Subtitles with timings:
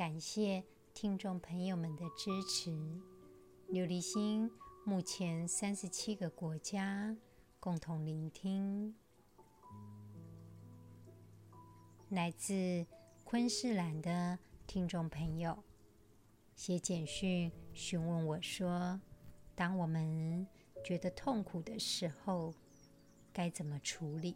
[0.00, 0.64] 感谢
[0.94, 2.70] 听众朋友们的支持。
[3.68, 4.50] 琉璃心
[4.82, 7.14] 目前三十七个国家
[7.60, 8.94] 共同聆听。
[12.08, 12.86] 来自
[13.24, 15.62] 昆士兰的听众朋友
[16.56, 18.98] 写简讯询问我说
[19.54, 20.46] ：“当我们
[20.82, 22.54] 觉得痛苦的时候，
[23.34, 24.34] 该怎么处理？”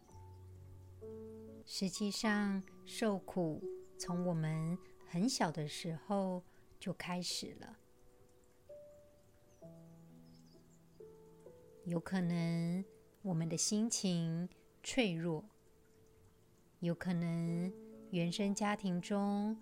[1.64, 3.64] 实际上，受苦
[3.98, 4.76] 从我们
[5.14, 6.42] 很小的时候
[6.80, 7.78] 就开始了，
[11.84, 12.84] 有可能
[13.22, 14.48] 我们的心情
[14.82, 15.44] 脆弱，
[16.80, 17.72] 有可能
[18.10, 19.56] 原生家庭中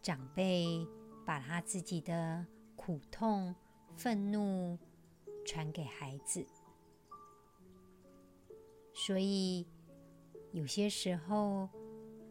[0.00, 0.88] 长辈
[1.26, 3.54] 把他自己的苦痛、
[3.94, 4.78] 愤怒
[5.44, 6.46] 传给孩子，
[8.94, 9.66] 所以
[10.52, 11.68] 有些时候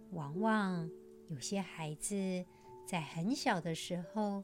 [0.09, 0.89] 往往。
[1.33, 2.45] 有些孩子
[2.85, 4.43] 在很小的时候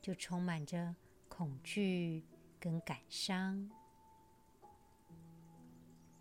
[0.00, 0.94] 就充满着
[1.28, 2.22] 恐惧
[2.60, 3.68] 跟感伤，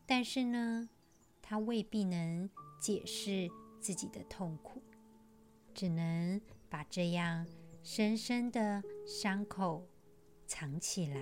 [0.08, 0.90] 但是呢，
[1.40, 3.48] 他未必能解释
[3.80, 4.82] 自己的痛苦，
[5.76, 7.46] 只能把这样
[7.84, 9.88] 深深的伤口
[10.48, 11.20] 藏起来。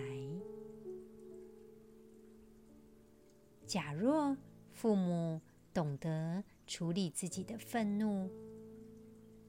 [3.67, 4.37] 假若
[4.71, 5.41] 父母
[5.73, 8.31] 懂得处理自己的愤怒，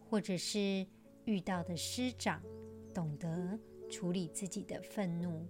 [0.08, 0.86] 或者是
[1.24, 2.40] 遇到的师长
[2.94, 3.58] 懂得
[3.90, 5.44] 处理自己的愤怒，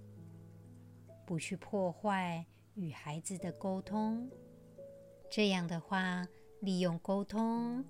[1.26, 2.44] 不去破坏
[2.74, 4.30] 与孩子的沟通，
[5.30, 6.26] 这样的话，
[6.60, 7.84] 利用沟通，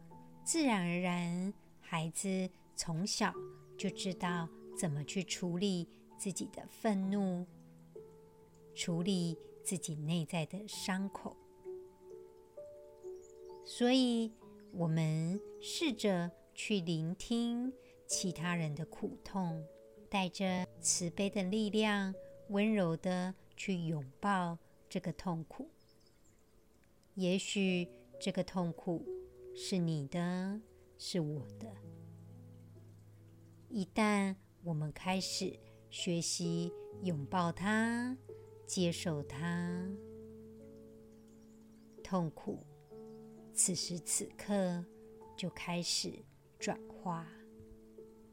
[0.44, 3.32] 自然而然，孩子从小
[3.78, 5.88] 就知道怎么去处理
[6.18, 7.46] 自己的愤怒，
[8.74, 11.36] 处理自己内在的伤口。
[13.64, 14.32] 所以，
[14.72, 16.28] 我们试着。
[16.56, 17.70] 去聆听
[18.06, 19.62] 其他人的苦痛，
[20.08, 22.14] 带着慈悲的力量，
[22.48, 24.58] 温柔的去拥抱
[24.88, 25.68] 这个痛苦。
[27.14, 27.86] 也许
[28.18, 29.06] 这个痛苦
[29.54, 30.58] 是你的，
[30.96, 31.70] 是我的。
[33.68, 34.34] 一旦
[34.64, 35.58] 我们开始
[35.90, 36.72] 学习
[37.02, 38.16] 拥抱它、
[38.66, 39.86] 接受它，
[42.02, 42.64] 痛苦
[43.52, 44.82] 此时此刻
[45.36, 46.24] 就开始。
[46.66, 47.24] 转化。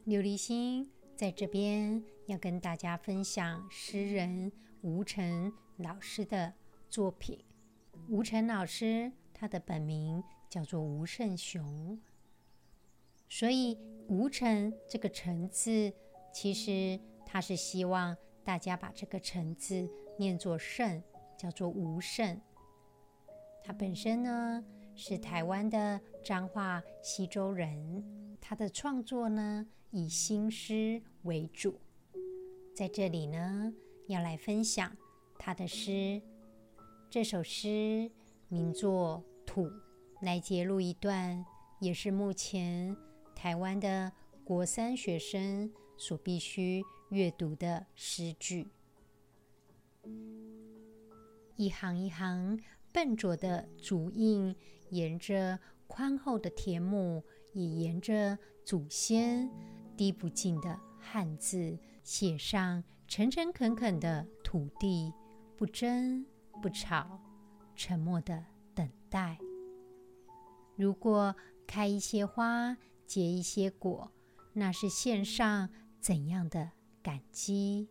[0.08, 4.52] 琉璃心在这边要跟大家分享诗人
[4.82, 6.52] 吴澄老师的
[6.90, 7.46] 作品。
[8.10, 12.02] 吴澄老师他的本名叫做吴胜雄，
[13.30, 13.78] 所以
[14.08, 15.94] 吴澄这个澄字，
[16.34, 21.04] 其实他是希望大家把这个澄字念作胜，
[21.38, 22.42] 叫做吴胜。
[23.64, 24.66] 他本身呢，
[24.96, 31.80] 是台湾的彰化溪州人，他的创作呢，以新诗为主。
[32.76, 33.74] 在这里呢，
[34.08, 34.96] 要来分享
[35.40, 36.22] 他的诗。
[37.10, 38.12] 这首诗
[38.48, 39.68] 名作《土》，
[40.22, 41.44] 来节录一段，
[41.80, 42.96] 也是目前
[43.36, 44.12] 台湾的
[44.44, 48.68] 国三学生所必须阅读的诗句。
[51.56, 52.60] 一行一行
[52.92, 54.56] 笨拙的足印。
[54.94, 57.24] 沿着宽厚的田亩，
[57.54, 59.50] 也沿着祖先
[59.98, 65.12] 滴不尽的汉字，写上诚诚恳恳的土地，
[65.58, 66.26] 不争
[66.62, 67.20] 不吵，
[67.76, 69.38] 沉默的等待。
[70.76, 71.36] 如果
[71.68, 74.12] 开一些花，结一些果，
[74.54, 75.70] 那是献上
[76.00, 76.72] 怎样的
[77.02, 77.90] 感激？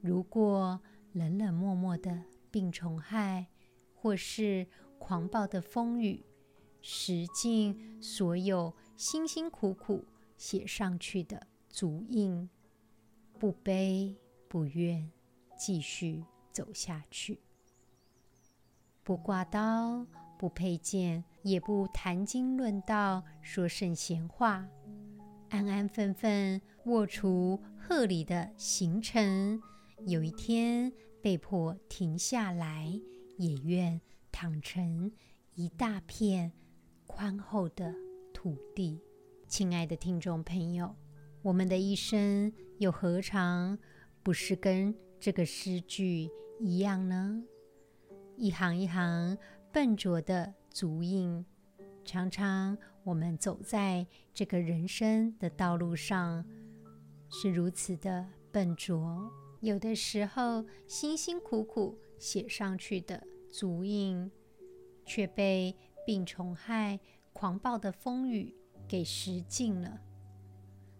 [0.00, 0.80] 如果
[1.12, 3.46] 冷冷漠漠的病虫害，
[3.94, 4.66] 或是
[5.04, 6.24] 狂暴的风雨，
[6.82, 10.02] 蚀尽所有辛辛苦苦
[10.38, 12.48] 写上去的足印，
[13.38, 14.16] 不悲
[14.48, 15.10] 不怨，
[15.58, 17.38] 继续走下去。
[19.02, 20.06] 不挂刀，
[20.38, 24.66] 不佩剑，也不谈经论道，说圣贤话，
[25.50, 29.60] 安安分分握除贺礼的行程。
[30.06, 30.90] 有一天
[31.20, 32.98] 被迫停下来，
[33.36, 34.00] 也愿。
[34.34, 35.12] 躺成
[35.54, 36.50] 一大片
[37.06, 37.94] 宽厚的
[38.32, 39.00] 土地，
[39.46, 40.92] 亲爱的听众朋友，
[41.40, 43.78] 我们的一生又何尝
[44.24, 46.28] 不是跟这个诗句
[46.58, 47.44] 一样呢？
[48.36, 49.38] 一行一行
[49.72, 51.46] 笨拙的足印，
[52.04, 54.04] 常常我们走在
[54.34, 56.44] 这个人生的道路上，
[57.30, 59.30] 是如此的笨拙。
[59.60, 63.24] 有的时候，辛辛苦苦写上去的
[63.56, 64.32] 足印，
[65.06, 66.98] 却被病虫害、
[67.32, 68.52] 狂暴的风雨
[68.88, 70.00] 给蚀尽了。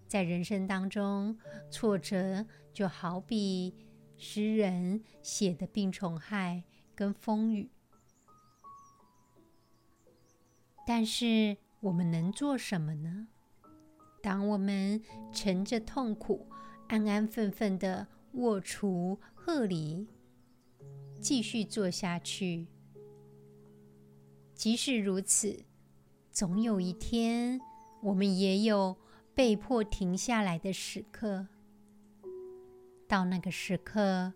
[0.07, 1.37] 在人生当中，
[1.69, 3.75] 挫折就好比
[4.17, 6.63] 诗人写的病虫害
[6.95, 7.73] 跟风雨。
[10.87, 13.27] 但是我们能做什么呢？
[14.23, 15.03] 当我们
[15.33, 16.47] 乘着痛苦，
[16.87, 20.07] 安安分分的卧除鹤离，
[21.25, 22.67] 继续做下去。
[24.55, 25.65] 即使如此，
[26.31, 27.59] 总有一天，
[28.03, 28.95] 我们也有
[29.35, 31.49] 被迫停下来的时刻。
[33.09, 34.35] 到那个时刻，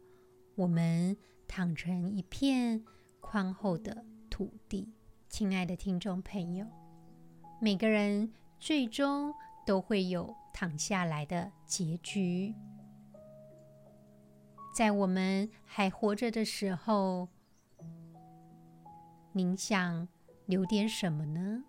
[0.55, 1.15] 我们
[1.47, 2.83] 躺成一片
[3.21, 4.89] 宽厚的土地。
[5.29, 6.67] 亲爱的听众朋友，
[7.61, 9.35] 每个人最终
[9.67, 12.55] 都会有躺下来的结局。
[14.79, 17.27] 在我们还活着的时候，
[19.33, 20.07] 您想
[20.47, 21.65] 留点什么呢？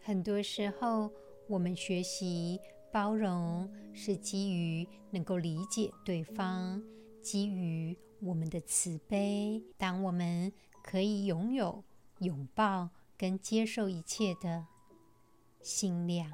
[0.00, 1.12] 很多时候，
[1.46, 2.58] 我们学习
[2.90, 6.82] 包容是基于能够理解对方，
[7.20, 9.62] 基于我们的慈悲。
[9.76, 10.50] 当我们
[10.82, 11.84] 可以拥有
[12.20, 12.88] 拥抱
[13.18, 14.66] 跟接受一切的
[15.60, 16.32] 心量，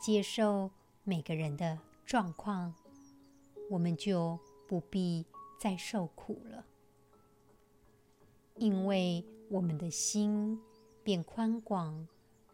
[0.00, 0.70] 接受
[1.04, 2.74] 每个人的状况，
[3.70, 4.36] 我们就
[4.66, 5.24] 不必
[5.60, 6.66] 再受苦了。
[8.56, 10.60] 因为我们的心
[11.04, 12.06] 变宽广、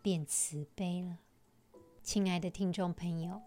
[0.02, 1.18] 变慈悲了。
[2.02, 3.40] 亲爱的听众朋友，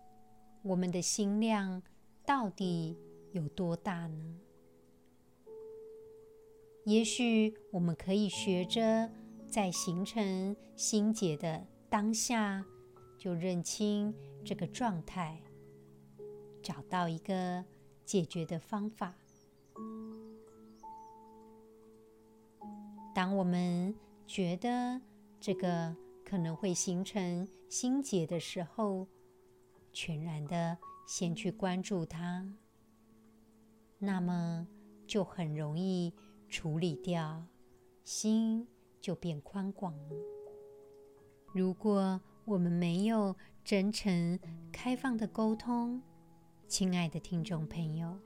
[0.64, 1.82] 我们的心量
[2.26, 2.98] 到底
[3.32, 4.40] 有多大呢？
[6.86, 9.12] 也许我们可以学着
[9.48, 12.66] 在形成心结的当下，
[13.18, 14.14] 就认清
[14.44, 15.40] 这个状态，
[16.62, 17.64] 找到一个
[18.06, 19.14] 解决的方法。
[23.14, 23.94] 当我们
[24.26, 25.02] 觉得
[25.40, 29.08] 这个可能会形成心结的时候，
[29.92, 30.78] 全然的
[31.08, 32.48] 先去关注它，
[33.98, 34.68] 那么
[35.08, 36.14] 就很容易
[36.48, 37.44] 处理掉，
[38.04, 38.68] 心
[39.02, 40.16] 就变宽广了。
[41.54, 44.40] 如果我们没有真诚、
[44.72, 46.02] 开放的沟通，
[46.70, 48.20] 亲爱的听众朋友，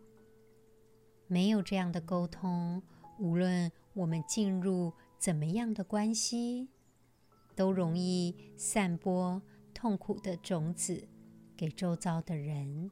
[1.27, 2.83] 没有这样的沟通，
[3.17, 6.67] 无论我们进入怎么样的关系，
[7.55, 9.41] 都容易散播
[9.73, 11.07] 痛苦的种子
[11.55, 12.91] 给周遭的人。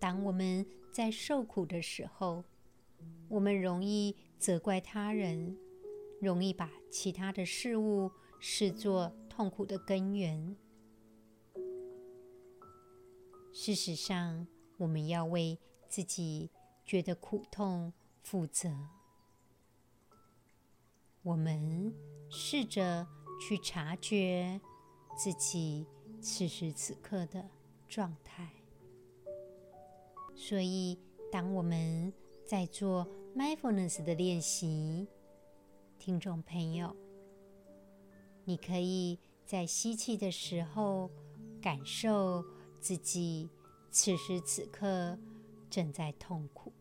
[0.00, 2.42] 当我们在受苦的时候，
[3.28, 5.56] 我们容易责怪他人，
[6.20, 8.10] 容易把其他的事物
[8.40, 10.56] 视作痛苦的根源。
[13.52, 14.46] 事实上，
[14.78, 15.58] 我们要为
[15.88, 16.50] 自己
[16.84, 18.70] 觉得苦痛负责。
[21.22, 21.94] 我们
[22.30, 23.06] 试着
[23.40, 24.60] 去察觉
[25.16, 25.86] 自己
[26.20, 27.48] 此时此刻的
[27.88, 28.50] 状态。
[30.34, 30.98] 所以，
[31.30, 32.12] 当我们
[32.44, 33.06] 在做
[33.36, 35.06] mindfulness 的练习，
[35.98, 36.96] 听众朋友，
[38.44, 41.10] 你可以在吸气的时候
[41.60, 42.42] 感受
[42.82, 43.48] 自己
[43.90, 45.16] 此时此刻
[45.70, 46.72] 正在痛苦，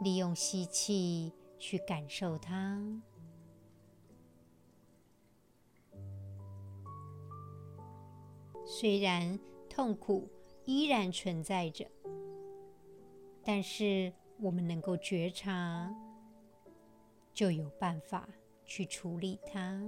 [0.00, 1.32] 利用吸气。
[1.58, 2.78] 去感受它。
[8.66, 10.28] 虽然痛苦
[10.66, 11.90] 依然存在着，
[13.42, 15.90] 但是我们能够觉察，
[17.32, 18.28] 就有办法
[18.66, 19.80] 去处理它。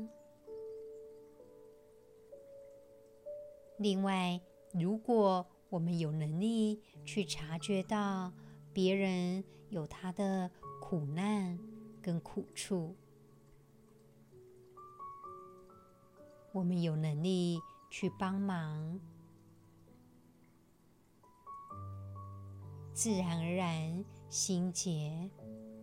[3.78, 4.40] 另外，
[4.72, 8.32] 如果我们有能力去察觉到
[8.72, 11.58] 别人有他的苦难
[12.02, 12.96] 跟苦处，
[16.52, 18.98] 我们有能力去帮忙，
[22.92, 25.30] 自然而然心结、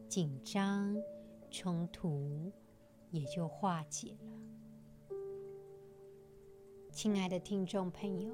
[0.09, 0.95] 紧张、
[1.49, 2.51] 冲突
[3.11, 4.54] 也就化解了。
[6.95, 8.31] 亲爱的听众朋友，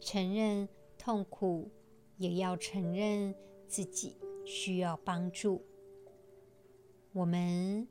[0.00, 0.68] 承认
[0.98, 1.70] 痛苦，
[2.18, 3.34] 也要承认
[3.66, 4.18] 自己。
[4.44, 5.64] 需要帮助，
[7.12, 7.88] 我们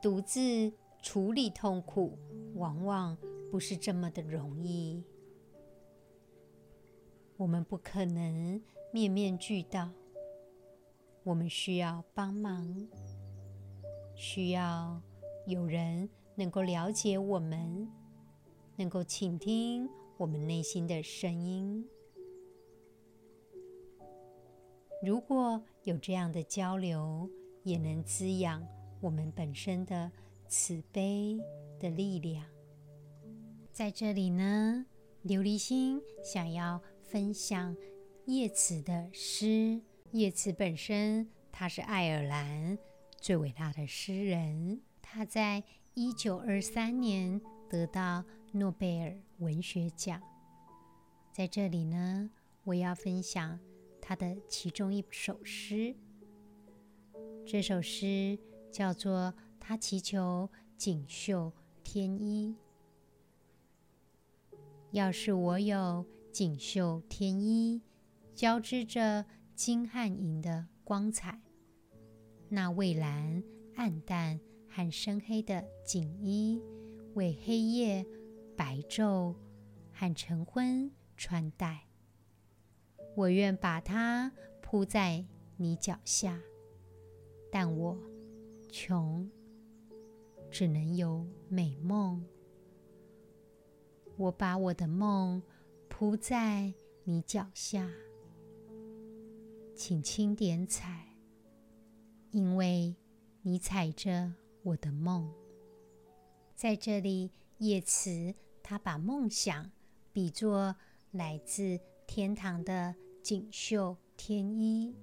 [0.00, 2.16] 独自处理痛苦，
[2.54, 3.18] 往往
[3.50, 5.02] 不是这么的容易。
[7.36, 9.90] 我们不可能面面俱到，
[11.24, 12.88] 我们需要帮忙，
[14.14, 15.02] 需要
[15.46, 17.86] 有人能够了解我们，
[18.78, 21.84] 能够倾听我们内心的声音。
[25.04, 27.28] 如果有这样的交流，
[27.64, 28.66] 也能滋养
[29.00, 30.10] 我们本身的
[30.46, 31.38] 慈悲
[31.78, 32.46] 的力量。
[33.72, 34.86] 在这里呢，
[35.24, 37.76] 琉璃心想要分享
[38.26, 39.80] 叶慈的诗。
[40.12, 42.78] 叶慈本身，他是爱尔兰
[43.20, 44.80] 最伟大的诗人。
[45.02, 45.62] 他在
[45.94, 50.20] 一九二三年得到诺贝尔文学奖。
[51.32, 52.30] 在这里呢，
[52.64, 53.58] 我要分享
[54.00, 55.94] 他的其中一首诗。
[57.46, 58.38] 这首诗
[58.70, 61.52] 叫做《他祈求锦绣
[61.84, 62.56] 天衣》。
[64.90, 67.82] 要是我有锦绣天衣，
[68.34, 69.24] 交织着
[69.54, 71.40] 金和银的光彩，
[72.48, 73.42] 那蔚蓝、
[73.76, 76.60] 暗淡和深黑的锦衣，
[77.14, 78.04] 为黑夜、
[78.58, 79.36] 白昼
[79.92, 81.86] 和晨昏穿戴。
[83.14, 85.24] 我愿把它铺在
[85.56, 86.40] 你脚下。
[87.52, 87.96] 但我
[88.68, 89.30] 穷，
[90.50, 92.26] 只能有美梦。
[94.16, 95.40] 我把我的梦
[95.88, 96.74] 铺在
[97.04, 97.88] 你脚下，
[99.72, 101.14] 请轻点踩，
[102.32, 102.96] 因为
[103.42, 104.34] 你踩着
[104.64, 105.32] 我的梦。
[106.56, 108.34] 在这里，叶慈
[108.68, 109.72] 他把梦想
[110.12, 110.76] 比作
[111.12, 114.94] 来自天堂的锦绣天衣。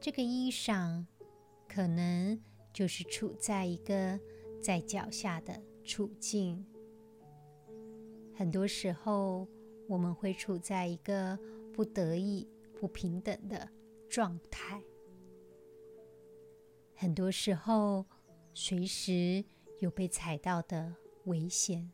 [0.00, 1.04] 这个衣裳，
[1.68, 2.40] 可能
[2.72, 4.18] 就是处在一个
[4.62, 6.64] 在脚下的处境。
[8.34, 9.46] 很多时候，
[9.90, 11.38] 我们会处在一个
[11.70, 12.48] 不得已、
[12.80, 13.68] 不平等的
[14.08, 14.82] 状态。
[16.94, 18.06] 很多时候，
[18.54, 19.44] 随时
[19.82, 21.92] 有被踩到的危险。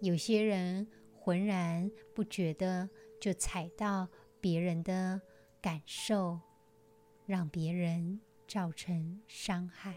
[0.00, 0.86] 有些人
[1.18, 2.88] 浑然不觉的，
[3.20, 4.08] 就踩到
[4.40, 5.20] 别人的
[5.60, 6.40] 感受。
[7.26, 9.96] 让别人造成伤害。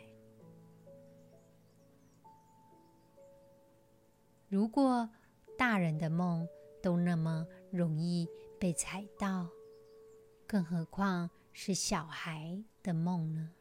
[4.47, 5.09] 如果
[5.57, 6.47] 大人的梦
[6.81, 8.25] 都那么容易
[8.57, 9.49] 被踩到，
[10.47, 13.51] 更何况是小孩的梦呢？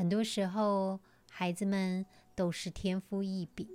[0.00, 3.68] 很多时候，孩子们都是天赋异禀，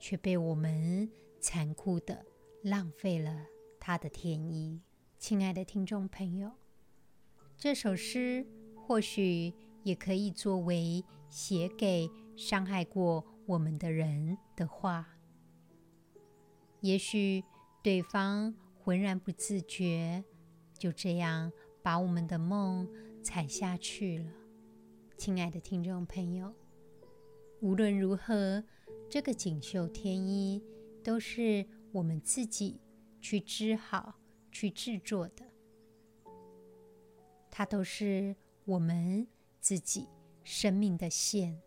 [0.00, 2.26] 却被我们残酷地
[2.64, 3.46] 浪费了
[3.78, 4.82] 他的天衣。
[5.16, 6.50] 亲爱的听众朋友，
[7.56, 8.44] 这首诗
[8.74, 9.54] 或许
[9.84, 15.06] 也可以作为写给伤害过我们的人的话。
[16.80, 17.44] 也许
[17.80, 20.24] 对方浑然不自觉，
[20.76, 22.88] 就这样把我们的梦
[23.22, 24.39] 踩下去了。
[25.20, 26.50] 亲爱的听众朋友，
[27.60, 28.64] 无论如何，
[29.10, 30.64] 这个锦绣天衣
[31.04, 32.80] 都是我们自己
[33.20, 34.14] 去织好。
[34.50, 35.44] 去制作的，
[37.50, 38.34] 它都是
[38.64, 39.26] 我们
[39.60, 40.08] 自己
[40.42, 41.60] 生命的线。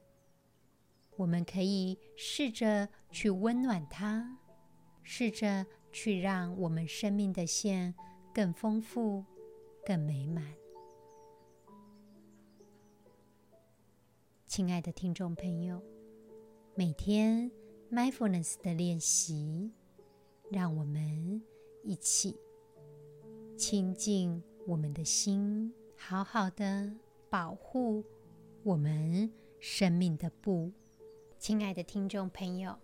[1.16, 4.40] 我们可以试着去温暖它，
[5.04, 7.94] 试着去让我们生命的线
[8.34, 9.24] 更丰富、
[9.86, 10.44] 更美满。
[14.56, 15.82] 亲爱的听众朋友，
[16.76, 17.50] 每天
[17.92, 19.72] mindfulness 的练习，
[20.52, 21.42] 让我们
[21.82, 22.38] 一起。
[23.58, 26.94] 亲近我们的心，好好的
[27.32, 28.04] 保护
[28.62, 30.72] 我们生命的布。
[31.40, 32.78] 亲爱的听众朋友，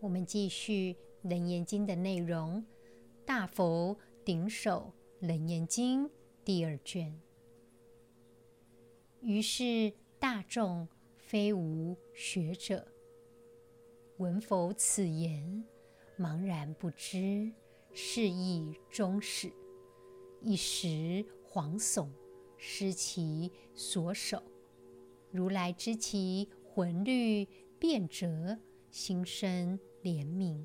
[0.00, 2.62] 我们继续《楞严经》的内容，
[3.24, 6.04] 《大佛顶首楞严经》
[6.44, 7.18] 第二卷。
[9.22, 10.86] 于是大众
[11.34, 12.86] 非无学者，
[14.18, 15.64] 闻佛此言，
[16.16, 17.50] 茫然不知，
[17.92, 19.50] 是义终始。
[20.40, 22.08] 一时惶悚，
[22.56, 24.40] 失其所守。
[25.32, 27.44] 如来知其魂律
[27.80, 28.56] 变折，
[28.92, 30.64] 心生怜悯，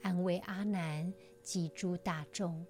[0.00, 2.64] 安慰阿难及诸大众：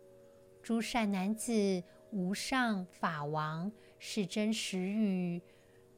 [0.60, 5.40] 诸善男子，无上法王是真实语，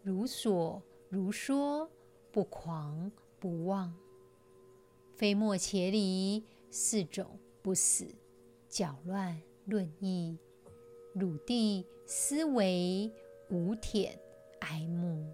[0.03, 1.91] 如所如说，
[2.31, 3.11] 不狂
[3.41, 3.95] 不妄，
[5.15, 8.07] 非末伽梨四种不死，
[8.69, 10.39] 搅乱论议。
[11.15, 13.11] 汝地思维
[13.49, 14.11] 无忝
[14.61, 15.33] 哀慕。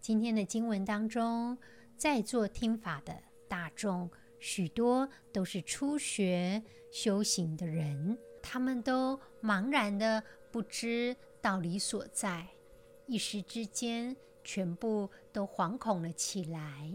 [0.00, 1.56] 今天的经文当中，
[1.96, 3.16] 在座听法的
[3.48, 12.48] 大众，许多都是初学修行的人，他们都茫然的不知道理所在，
[13.06, 14.14] 一时之间，
[14.44, 16.92] 全部都惶恐了起来。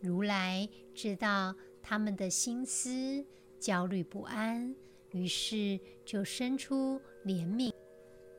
[0.00, 3.24] 如来知道他们的心思
[3.58, 4.74] 焦虑不安，
[5.12, 7.72] 于是就生出怜悯。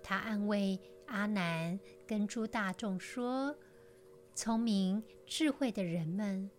[0.03, 3.57] 他安慰阿难跟诸大众说
[4.35, 6.49] ：“聪明智慧的人们，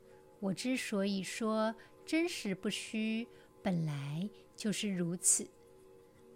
[0.40, 1.74] 我之所以说
[2.04, 3.26] 真实不虚，
[3.62, 5.46] 本来就是如此，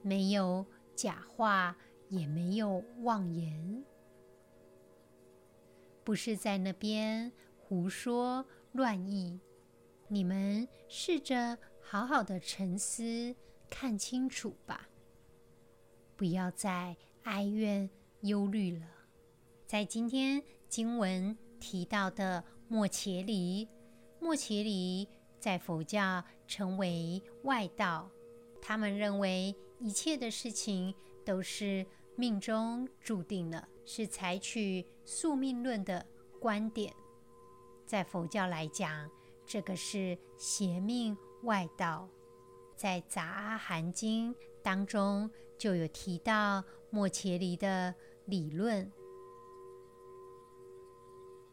[0.00, 0.64] 没有
[0.94, 1.76] 假话，
[2.12, 3.84] 也没有妄言，
[6.04, 9.38] 不是在那边胡说。”乱议，
[10.08, 13.36] 你们试着好好的沉思，
[13.68, 14.88] 看清楚吧。
[16.16, 17.90] 不要再哀怨
[18.22, 18.86] 忧虑了。
[19.66, 23.68] 在今天经文提到的末伽黎，
[24.18, 25.06] 末伽黎
[25.38, 28.10] 在佛教称为外道，
[28.62, 30.94] 他们认为一切的事情
[31.26, 36.06] 都是命中注定的，是采取宿命论的
[36.40, 36.94] 观点。
[37.86, 39.10] 在佛教来讲，
[39.46, 42.08] 这个是邪命外道。
[42.76, 47.94] 在《杂阿含经》当中就有提到莫伽黎的
[48.26, 48.90] 理论：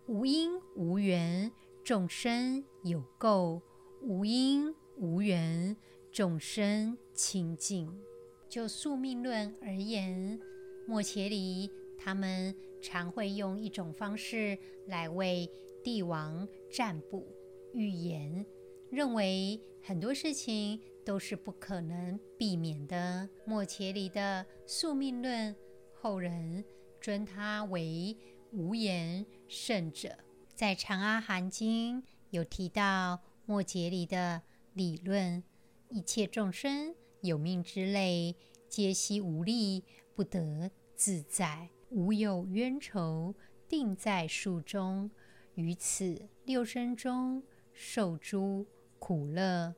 [0.07, 1.51] 无因无缘，
[1.83, 3.61] 众生有垢；
[4.01, 5.75] 无因无缘，
[6.11, 8.08] 众生清净。
[8.49, 10.39] 就宿命论而言，
[10.87, 15.49] 末伽黎他们常会用一种方式来为
[15.83, 17.27] 帝王占卜
[17.73, 18.43] 预言，
[18.89, 23.29] 认为很多事情都是不可能避免的。
[23.45, 25.55] 末伽黎的宿命论，
[25.93, 26.65] 后人
[26.99, 28.17] 尊他为
[28.51, 30.17] 无言圣者。
[30.55, 34.41] 在《长阿含经》有提到末伽黎的
[34.73, 35.43] 理论：
[35.89, 38.35] 一切众生有命之类，
[38.67, 39.83] 皆悉无力，
[40.15, 43.35] 不得自在，无有冤仇，
[43.67, 45.09] 定在树中。
[45.55, 48.65] 于此六生中受诸
[48.97, 49.75] 苦乐。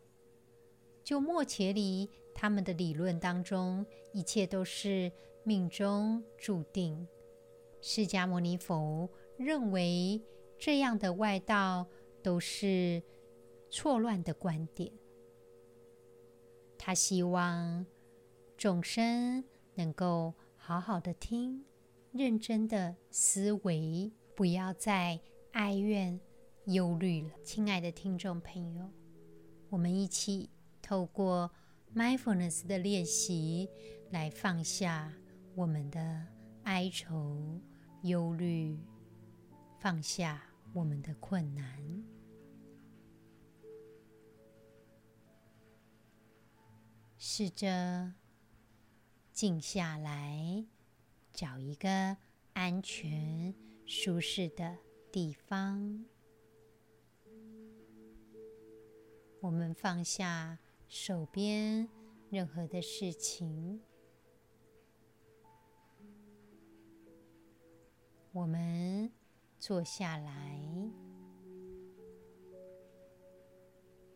[1.04, 5.12] 就末伽黎他们的理论当中，一切都是
[5.44, 7.08] 命中注定。
[7.82, 10.22] 释迦牟尼佛认为
[10.60, 11.88] 这样的外道
[12.22, 13.02] 都是
[13.72, 14.92] 错乱的观点。
[16.84, 17.86] 他希望
[18.58, 19.44] 众生
[19.76, 21.64] 能够好好的听，
[22.12, 25.22] 认真的思维，不要再。
[25.52, 26.18] 哀怨、
[26.68, 28.90] 忧虑了，亲爱的听众朋友，
[29.70, 30.50] 我们一起
[30.82, 31.52] 透过
[31.94, 33.70] mindfulness 的练习
[34.12, 35.14] 来放下
[35.54, 36.26] 我们的
[36.64, 37.60] 哀愁、
[38.04, 38.80] 忧虑，
[39.78, 40.42] 放下
[40.74, 42.04] 我们的困难，
[47.34, 48.12] 试着
[49.32, 50.66] 静下来，
[51.32, 52.18] 找一个
[52.52, 54.78] 安全、舒适的。
[55.10, 56.04] 地方，
[59.40, 61.88] 我们放下手边
[62.30, 63.82] 任何的事情，
[68.34, 69.10] 我们
[69.58, 70.62] 坐下来。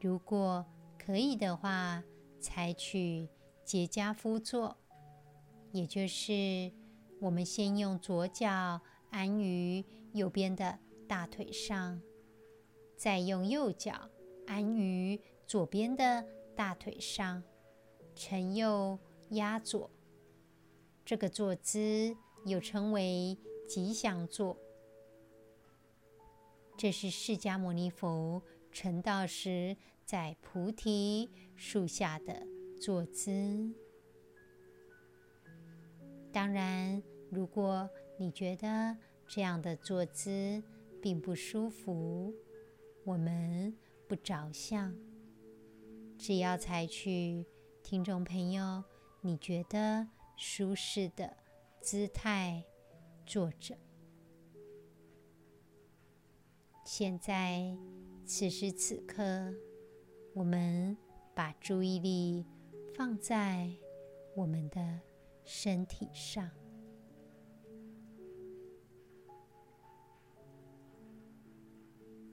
[0.02, 0.66] 如果
[1.00, 2.04] 可以的话，
[2.46, 3.28] 采取
[3.64, 4.78] 结跏趺坐，
[5.72, 6.72] 也就是
[7.20, 10.78] 我们先用左脚安于右边的。
[11.08, 12.02] 大腿上，
[12.98, 14.10] 再用右脚
[14.48, 17.44] 安于左边的大腿上，
[18.16, 18.98] 承右
[19.30, 19.92] 压左。
[21.06, 23.38] 这个坐姿又称为
[23.70, 24.58] 吉祥坐。
[26.76, 32.46] 这是释迦牟尼佛成道时在菩提树下的
[32.80, 33.74] 坐姿。
[36.32, 37.90] 当然，如果
[38.20, 38.96] 你觉得
[39.28, 40.62] 这样的坐姿，
[41.02, 42.34] 并不舒服，
[43.04, 43.76] 我们
[44.08, 44.96] 不着相，
[46.18, 47.46] 只要采取
[47.82, 48.84] 听众朋友
[49.22, 51.36] 你觉得舒适的
[51.82, 52.64] 姿态
[53.26, 53.76] 坐着。
[56.86, 57.76] 现在
[58.26, 59.54] 此时此刻，
[60.36, 60.98] 我们
[61.34, 62.46] 把注意力
[62.94, 63.72] 放在
[64.36, 65.00] 我们的
[65.46, 66.52] 身体上。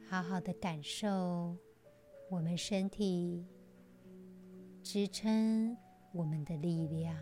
[0.05, 1.57] 好好的感受
[2.29, 3.47] 我们身体
[4.83, 5.77] 支撑
[6.12, 7.17] 我们的力量。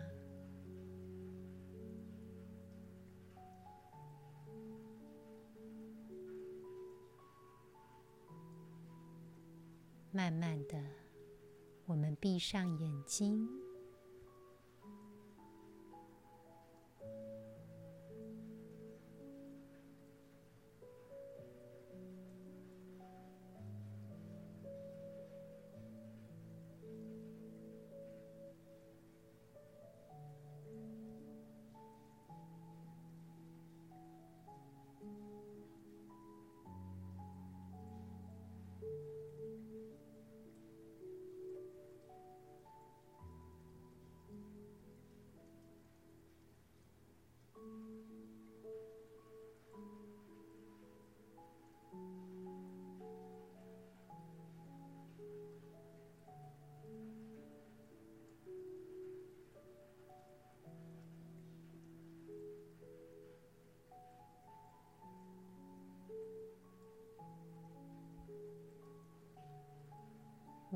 [10.11, 10.77] 慢慢的，
[11.85, 13.60] 我们闭上眼睛。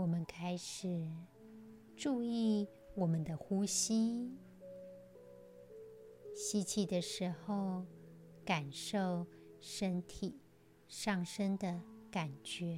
[0.05, 0.87] 我们开始
[1.97, 4.31] 注意我们的呼吸，
[6.35, 7.83] 吸气的时候，
[8.45, 9.25] 感受
[9.59, 10.39] 身体
[10.87, 12.77] 上升的感觉；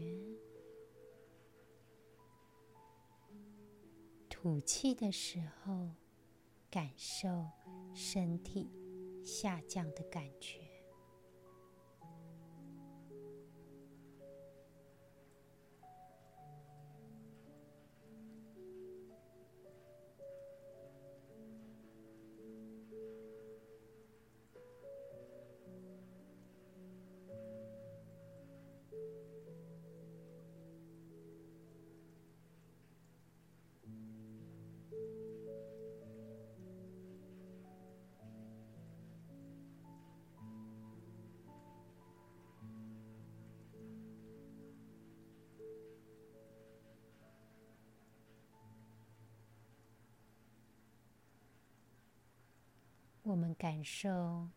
[4.29, 5.89] 吐气的时候，
[6.71, 7.45] 感受
[7.93, 8.71] 身体
[9.21, 10.66] 下降的感觉。
[53.27, 54.47] 我们感受，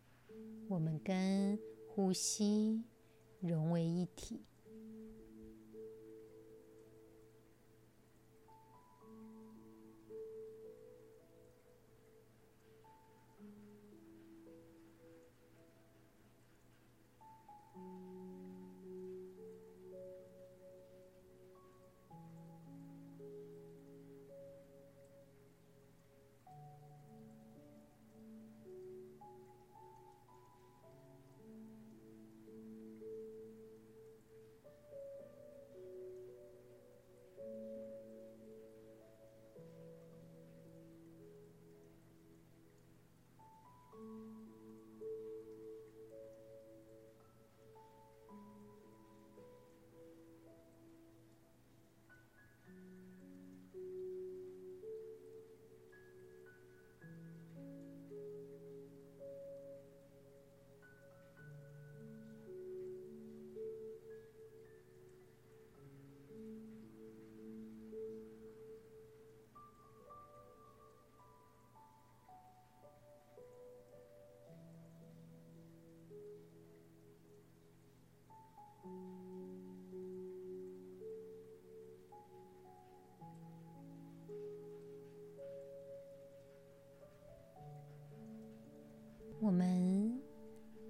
[0.69, 2.81] 我们跟呼吸
[3.41, 4.45] 融为一体。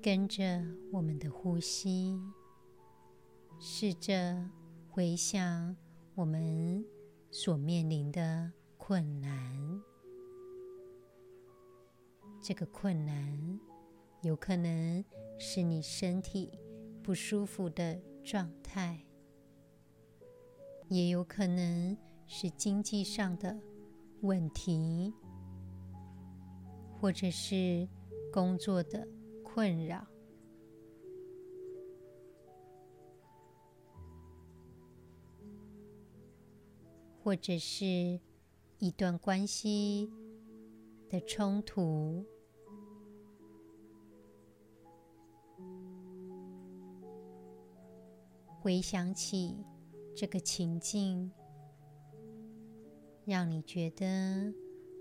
[0.02, 2.20] 跟着我们的呼吸，
[3.60, 4.50] 试着
[4.90, 5.78] 回想
[6.16, 6.84] 我们
[7.30, 9.80] 所面临的困难。
[12.42, 13.60] 这个困难
[14.24, 15.06] 有可能
[15.38, 16.50] 是你身体
[17.04, 19.06] 不舒服的状态，
[20.90, 23.56] 也有可能是经济上的
[24.22, 25.14] 问题，
[27.00, 27.88] 或者是
[28.34, 29.08] 工作的
[29.54, 30.08] 困扰，
[37.22, 38.22] 或者是
[38.80, 40.10] 一段关系
[41.10, 42.26] 的冲突。
[48.62, 49.66] 回想起
[50.16, 51.30] 这个情境，
[53.26, 54.54] 让你觉得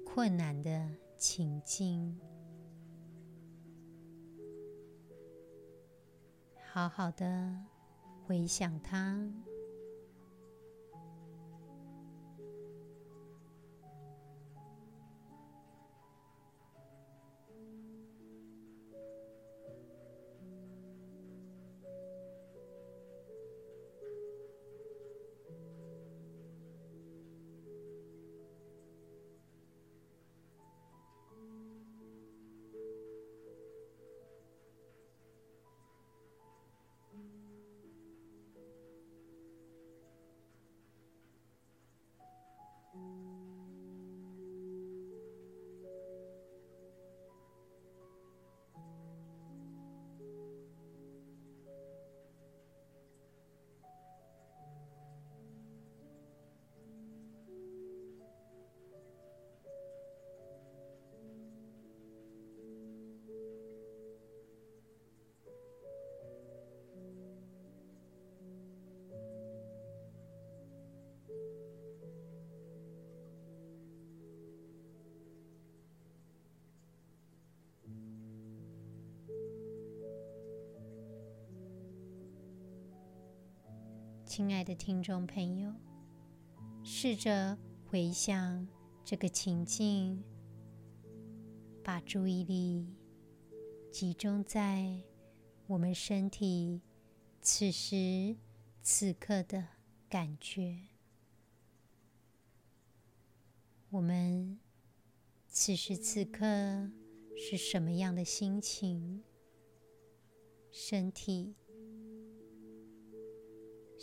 [0.04, 2.18] 困难的情境。
[6.72, 7.52] 好好的
[8.26, 9.18] 回想它。
[84.30, 85.74] 亲爱的听众朋友，
[86.84, 88.64] 试着回想
[89.04, 90.22] 这个情境，
[91.82, 92.86] 把注意力
[93.90, 95.02] 集中在
[95.66, 96.80] 我们身体
[97.42, 98.36] 此时
[98.80, 99.66] 此刻的
[100.08, 100.78] 感觉。
[103.88, 104.60] 我们
[105.48, 106.46] 此时此刻
[107.36, 109.24] 是什么样的心情？
[110.70, 111.56] 身体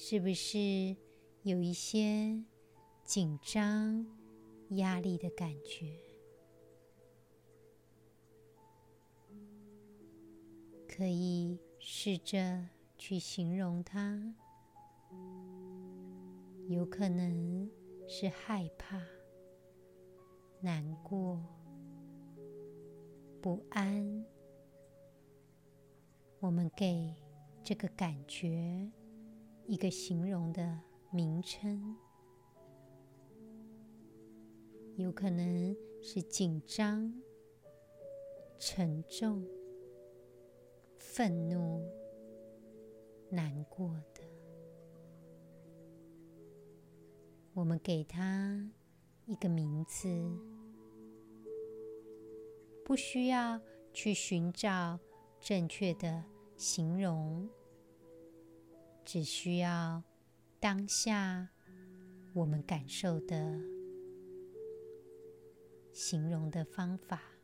[0.10, 0.96] 是不是
[1.43, 2.41] 有一些
[3.04, 4.08] 紧张、
[4.70, 6.00] 压力的感觉？
[10.88, 14.34] 可以试着去形容它，
[16.70, 17.70] 有可能
[18.08, 19.02] 是害怕、
[20.62, 21.38] 难过、
[23.41, 24.26] 不安。
[26.39, 27.13] 我们给
[27.62, 28.89] 这个感觉
[29.67, 30.80] 一个形容的
[31.12, 31.97] 名称，
[34.95, 37.13] 有可能是紧张、
[38.58, 39.45] 沉重、
[40.97, 41.86] 愤怒、
[43.30, 44.23] 难过的。
[47.53, 48.71] 我们给它
[49.25, 50.08] 一个名字，
[52.86, 53.60] 不需要
[53.91, 54.97] 去寻找
[55.41, 56.23] 正确的
[56.56, 57.49] 形容，
[59.08, 60.04] 只需要
[60.60, 61.48] 当下
[62.34, 63.58] 我们感受的
[65.93, 67.37] 形容的方法。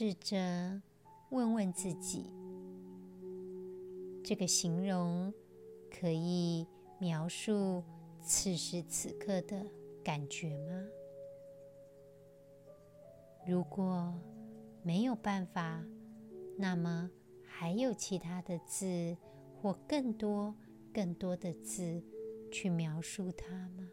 [0.00, 0.80] 试着
[1.30, 2.32] 问问自己：
[4.22, 5.34] 这个形容
[5.90, 6.64] 可以
[7.00, 7.82] 描述
[8.22, 9.66] 此时此刻的
[10.04, 10.86] 感觉吗？
[13.44, 14.14] 如果
[14.84, 15.84] 没有办法，
[16.56, 17.10] 那么
[17.42, 19.16] 还有其他的字
[19.60, 20.54] 或更多、
[20.94, 22.00] 更多的字
[22.52, 23.90] 去描述它吗？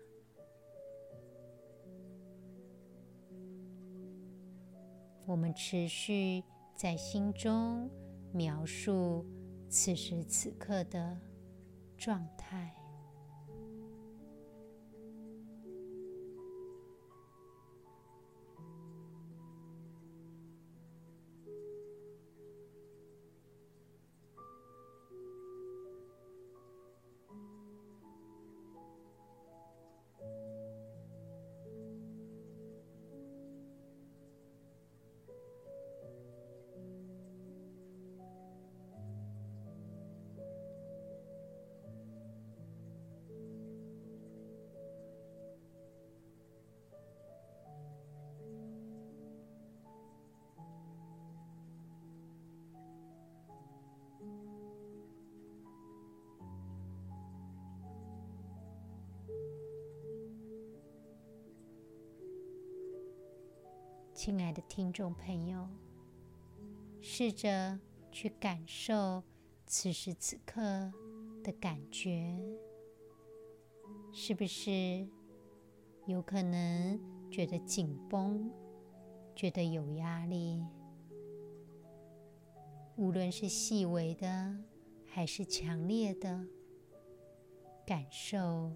[5.25, 6.43] 我们持续
[6.75, 7.89] 在心中
[8.31, 9.25] 描述
[9.69, 11.17] 此时此刻的
[11.97, 12.84] 状态。
[64.25, 65.67] 亲爱的听众朋友，
[66.99, 67.79] 试着
[68.11, 69.21] 去感受
[69.67, 70.91] 此时此刻
[71.43, 72.35] 的感觉，
[74.11, 75.07] 是不是
[76.07, 78.51] 有可能觉得紧绷，
[79.35, 80.65] 觉得有压力？
[82.95, 84.57] 无论是细微的
[85.05, 86.47] 还是强烈的，
[87.85, 88.71] 感受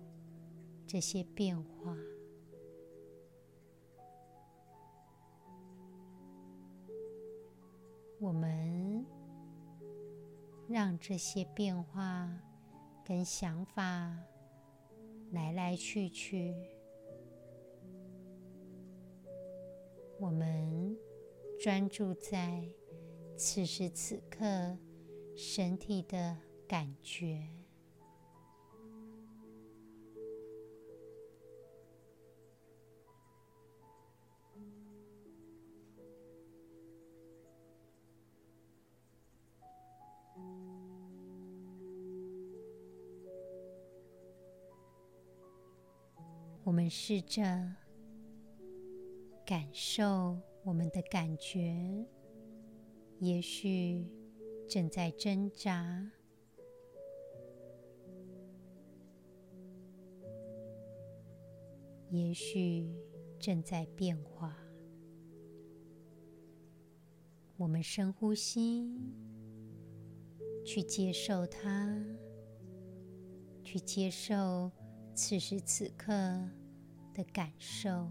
[0.86, 1.98] 这些变化。
[8.20, 9.06] 我们
[10.68, 12.30] 让这些变化
[13.06, 14.14] 跟想法
[15.32, 16.54] 来来去去，
[20.20, 20.98] 我们
[21.58, 22.70] 专注在
[23.38, 24.78] 此时此刻
[25.36, 27.59] 身体的感觉。
[46.90, 47.76] 试着
[49.46, 52.06] 感受我们的感觉，
[53.20, 54.08] 也许
[54.68, 56.12] 正在挣扎，
[62.10, 62.92] 也许
[63.40, 64.58] 正在变化。
[67.58, 68.90] 我们深呼吸，
[70.66, 72.02] 去接受它，
[73.64, 74.72] 去接受
[75.14, 76.14] 此时此刻
[77.14, 78.08] 的感受。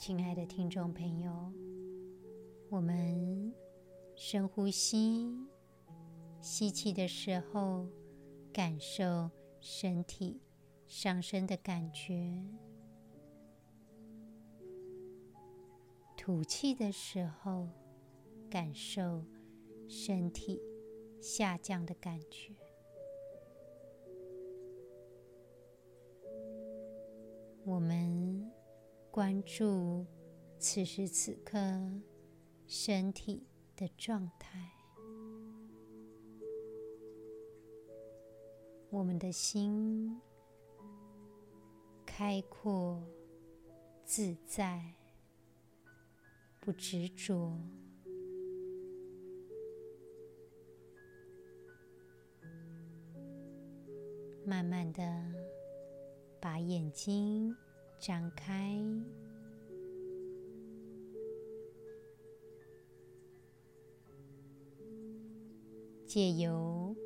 [0.00, 1.52] 亲爱的听众朋友，
[2.70, 3.52] 我们
[4.16, 5.46] 深呼吸，
[6.40, 7.86] 吸气的时候，
[8.50, 10.40] 感受身体
[10.86, 12.42] 上升的感觉；
[16.16, 17.68] 吐气的时候，
[18.48, 19.22] 感受
[19.86, 20.62] 身体
[21.20, 22.54] 下降的感觉。
[27.66, 28.39] 我们。
[29.10, 30.06] 关注
[30.56, 31.58] 此时此刻
[32.68, 33.44] 身体
[33.74, 34.70] 的状态，
[38.88, 40.20] 我们的心
[42.06, 43.02] 开阔、
[44.04, 44.94] 自在，
[46.60, 47.58] 不执着。
[54.46, 55.02] 慢慢的
[56.40, 57.52] 把眼睛。
[58.00, 58.82] 张开，
[66.06, 66.96] 借由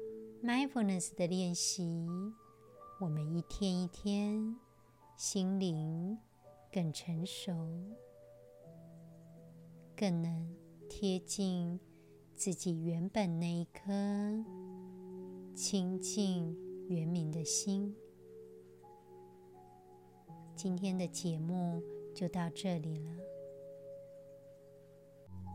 [0.40, 2.06] mindfulness 的练习，
[3.00, 4.56] 我们一天一天
[5.16, 6.16] 心灵
[6.72, 7.52] 更成熟，
[9.96, 10.54] 更能
[10.88, 11.80] 贴近
[12.36, 13.90] 自己原本那一颗
[15.56, 16.56] 清净
[16.88, 17.96] 圆明的心。
[20.56, 21.82] 今天的节目
[22.14, 23.10] 就到这里了，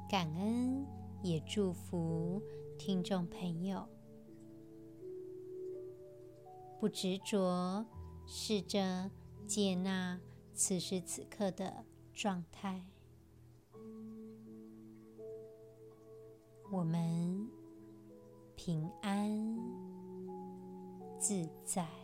[0.10, 0.86] 感恩
[1.24, 2.42] 也祝福
[2.78, 3.88] 听众朋友，
[6.80, 7.86] 不执着，
[8.28, 9.10] 试着
[9.48, 10.20] 接纳
[10.54, 12.86] 此时此刻的状态，
[16.72, 17.50] 我们
[18.56, 19.58] 平安
[21.18, 21.99] 自在。